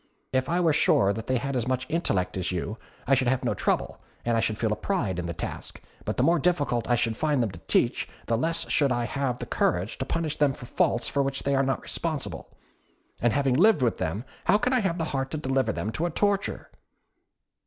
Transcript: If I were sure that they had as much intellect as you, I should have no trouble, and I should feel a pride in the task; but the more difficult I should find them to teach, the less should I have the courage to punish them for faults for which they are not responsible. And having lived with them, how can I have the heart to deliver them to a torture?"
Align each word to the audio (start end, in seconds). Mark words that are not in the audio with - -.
If 0.33 0.49
I 0.49 0.59
were 0.59 0.73
sure 0.73 1.13
that 1.13 1.27
they 1.27 1.37
had 1.37 1.55
as 1.55 1.67
much 1.67 1.85
intellect 1.87 2.35
as 2.35 2.51
you, 2.51 2.79
I 3.05 3.13
should 3.13 3.27
have 3.27 3.45
no 3.45 3.53
trouble, 3.53 4.01
and 4.25 4.35
I 4.35 4.39
should 4.39 4.57
feel 4.57 4.73
a 4.73 4.75
pride 4.75 5.19
in 5.19 5.27
the 5.27 5.33
task; 5.35 5.79
but 6.05 6.17
the 6.17 6.23
more 6.23 6.39
difficult 6.39 6.89
I 6.89 6.95
should 6.95 7.15
find 7.15 7.43
them 7.43 7.51
to 7.51 7.59
teach, 7.67 8.09
the 8.25 8.35
less 8.35 8.67
should 8.67 8.91
I 8.91 9.03
have 9.05 9.37
the 9.37 9.45
courage 9.45 9.99
to 9.99 10.05
punish 10.05 10.37
them 10.37 10.53
for 10.53 10.65
faults 10.65 11.07
for 11.07 11.21
which 11.21 11.43
they 11.43 11.53
are 11.53 11.61
not 11.61 11.83
responsible. 11.83 12.49
And 13.21 13.31
having 13.31 13.53
lived 13.53 13.83
with 13.83 13.99
them, 13.99 14.23
how 14.45 14.57
can 14.57 14.73
I 14.73 14.79
have 14.79 14.97
the 14.97 15.05
heart 15.13 15.29
to 15.29 15.37
deliver 15.37 15.71
them 15.71 15.91
to 15.91 16.07
a 16.07 16.09
torture?" 16.09 16.71